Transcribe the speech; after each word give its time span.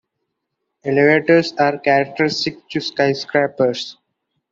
Elevators 0.83 1.53
are 1.59 1.77
characteristic 1.77 2.67
to 2.69 2.79
skyscrapers. 2.81 3.97